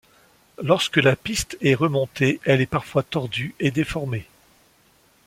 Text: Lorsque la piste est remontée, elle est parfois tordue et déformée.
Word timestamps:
Lorsque 0.59 0.97
la 0.97 1.15
piste 1.15 1.59
est 1.61 1.75
remontée, 1.75 2.39
elle 2.43 2.59
est 2.59 2.65
parfois 2.65 3.03
tordue 3.03 3.53
et 3.59 3.69
déformée. 3.69 4.25